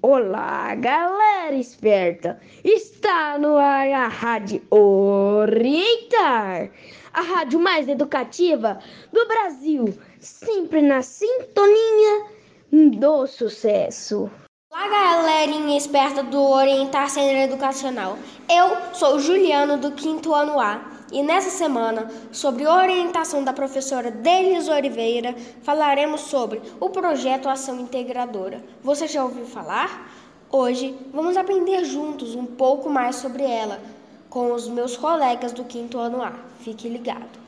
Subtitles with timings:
[0.00, 2.40] Olá, galera esperta!
[2.62, 6.70] Está no ar a Rádio Orientar,
[7.12, 8.78] a rádio mais educativa
[9.12, 12.26] do Brasil, sempre na sintonia
[12.70, 14.30] do sucesso.
[14.70, 18.16] Olá, galerinha esperta do Orientar Centro Educacional.
[18.48, 24.68] Eu sou Juliano do quinto ano A e nessa semana, sobre orientação da professora Delis
[24.68, 28.62] Oliveira, falaremos sobre o projeto Ação Integradora.
[28.82, 30.12] Você já ouviu falar?
[30.50, 33.80] Hoje vamos aprender juntos um pouco mais sobre ela
[34.28, 36.32] com os meus colegas do quinto ano A.
[36.60, 37.47] Fique ligado.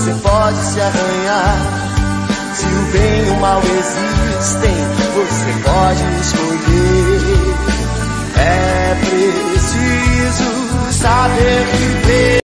[0.00, 1.56] você pode se arranhar.
[2.54, 4.74] Se o bem e o mal existem,
[5.14, 7.20] você pode escolher.
[8.40, 10.48] É preciso
[10.92, 12.40] saber viver.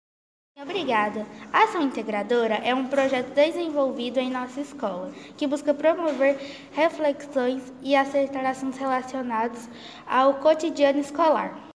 [0.59, 1.27] Obrigada.
[1.51, 6.39] A Ação Integradora é um projeto desenvolvido em nossa escola que busca promover
[6.71, 9.69] reflexões e acertar assuntos relacionados
[10.07, 11.69] ao cotidiano escolar.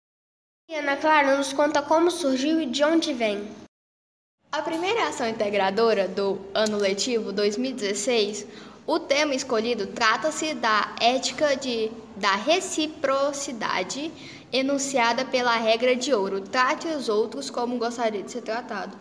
[0.76, 3.67] Ana Clara nos conta como surgiu e de onde vem.
[4.50, 8.46] A primeira ação integradora do ano letivo 2016,
[8.86, 14.10] o tema escolhido trata-se da ética de, da reciprocidade
[14.50, 16.40] enunciada pela regra de ouro.
[16.40, 18.96] Trate os outros como gostaria de ser tratado.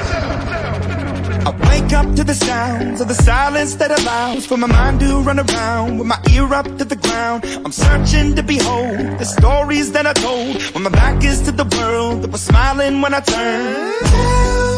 [0.00, 5.20] I wake up to the sounds of the silence that allows for my mind to
[5.20, 7.44] run around with my ear up to the ground.
[7.62, 11.66] I'm searching to behold the stories that I told when my back is to the
[11.76, 14.77] world that was smiling when I turned.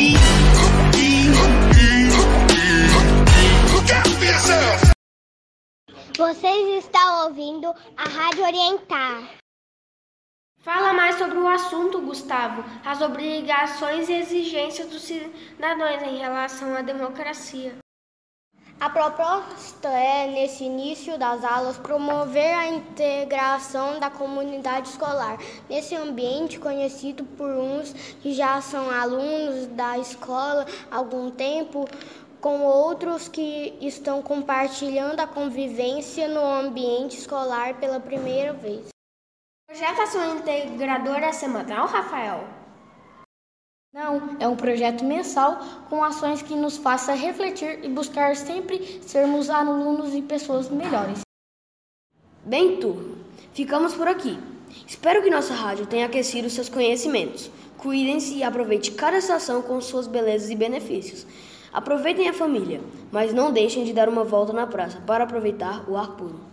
[6.17, 9.29] Vocês estão ouvindo a Rádio Orientar.
[10.59, 12.63] Fala mais sobre o assunto, Gustavo.
[12.85, 17.77] As obrigações e exigências dos cidadãos em relação à democracia.
[18.81, 25.37] A proposta é, nesse início das aulas, promover a integração da comunidade escolar
[25.69, 27.93] nesse ambiente conhecido por uns
[28.23, 31.87] que já são alunos da escola há algum tempo,
[32.41, 38.87] com outros que estão compartilhando a convivência no ambiente escolar pela primeira vez.
[39.67, 42.45] Projeto Ação Integradora semanal, Rafael?
[43.93, 45.59] Não, é um projeto mensal
[45.89, 51.21] com ações que nos faça refletir e buscar sempre sermos alunos e pessoas melhores.
[52.43, 53.17] Bem, turma,
[53.53, 54.39] ficamos por aqui.
[54.87, 57.51] Espero que nossa rádio tenha aquecido seus conhecimentos.
[57.77, 61.27] Cuidem-se e aproveite cada estação com suas belezas e benefícios.
[61.73, 65.95] Aproveitem a família, mas não deixem de dar uma volta na praça para aproveitar o
[65.95, 66.50] ar puro.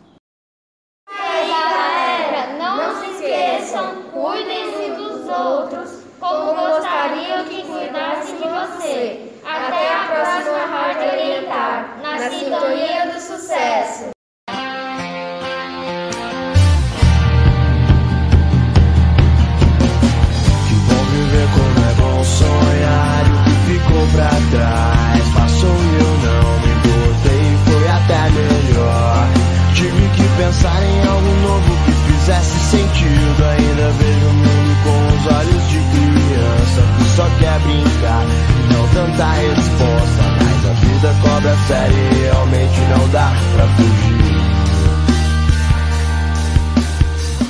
[33.48, 38.88] ainda vejo o mundo com os olhos de criança que só quer brincar e não
[38.88, 40.22] tanta resposta.
[40.44, 44.38] Mas a vida cobra séria e realmente não dá pra fugir.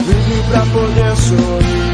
[0.07, 1.89] Vive pra poder sorrir.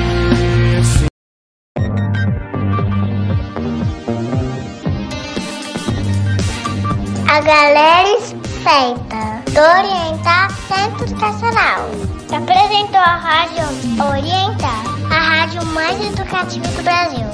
[7.28, 12.13] A galera esperta Orientar Centro Educacional.
[12.32, 13.64] Apresentou a Rádio
[14.10, 17.26] Orientar, a rádio mais educativa do Brasil.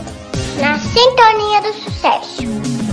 [0.61, 2.90] Na sintonia do sucesso.